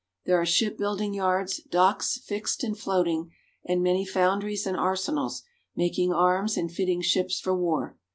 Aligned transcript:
There 0.25 0.41
are 0.41 0.47
shipbuilding 0.47 1.13
yards, 1.13 1.57
docks 1.61 2.17
fixed 2.17 2.63
and 2.63 2.75
floating, 2.75 3.29
and 3.67 3.83
many 3.83 4.03
foundries 4.03 4.65
and 4.65 4.75
arsenals, 4.75 5.43
mak 5.75 5.99
ing 5.99 6.11
arms 6.11 6.57
and 6.57 6.71
fitting 6.71 7.03
ships 7.03 7.39
for 7.39 7.55
war. 7.55 7.95